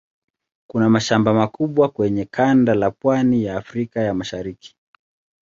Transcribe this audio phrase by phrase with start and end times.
[0.67, 4.75] Kuna mashamba makubwa kwenye kanda la pwani ya Afrika ya Mashariki.